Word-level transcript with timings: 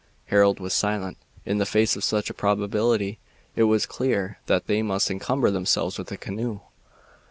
Harold 0.29 0.59
was 0.59 0.73
silent. 0.73 1.15
In 1.45 1.59
the 1.59 1.63
face 1.67 1.95
of 1.95 2.03
such 2.03 2.31
a 2.31 2.33
probability 2.33 3.19
it 3.55 3.65
was 3.65 3.85
clear 3.85 4.39
that 4.47 4.65
they 4.65 4.81
must 4.81 5.11
encumber 5.11 5.51
themselves 5.51 5.99
with 5.99 6.07
the 6.07 6.17
canoe. 6.17 6.61